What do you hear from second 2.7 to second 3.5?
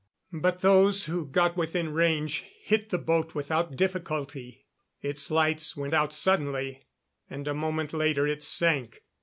the boat